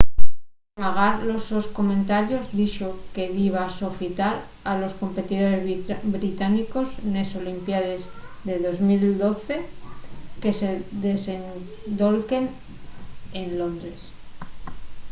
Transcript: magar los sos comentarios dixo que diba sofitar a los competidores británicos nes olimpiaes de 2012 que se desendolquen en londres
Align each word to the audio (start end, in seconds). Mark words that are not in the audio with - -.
magar 0.83 1.13
los 1.29 1.43
sos 1.49 1.67
comentarios 1.77 2.45
dixo 2.59 2.89
que 3.13 3.23
diba 3.39 3.75
sofitar 3.81 4.35
a 4.69 4.73
los 4.81 4.93
competidores 5.01 5.63
británicos 6.17 6.87
nes 7.13 7.29
olimpiaes 7.41 8.01
de 8.47 8.55
2012 8.65 9.55
que 10.41 10.51
se 10.61 10.71
desendolquen 11.07 12.43
en 13.41 13.47
londres 13.59 13.99